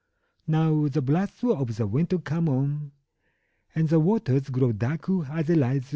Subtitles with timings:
[0.47, 2.91] Now the blasts of the winter come on,
[3.75, 5.89] And the waters grow dark as they rise!